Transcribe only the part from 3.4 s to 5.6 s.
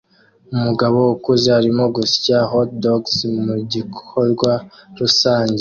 mugikorwa rusange